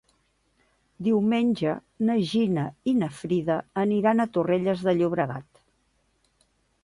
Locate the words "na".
2.07-2.15, 3.01-3.11